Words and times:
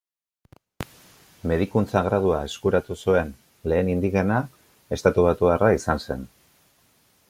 Medikuntza 1.51 2.01
gradua 2.07 2.39
eskuratu 2.51 2.97
zuen 3.05 3.31
lehen 3.73 3.93
indigena 3.95 4.41
estatubatuarra 4.99 5.75
izan 5.81 6.05
zen. 6.09 6.31